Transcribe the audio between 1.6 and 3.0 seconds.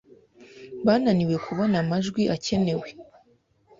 amajwi akenewe.